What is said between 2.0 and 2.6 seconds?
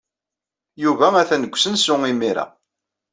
imir-a.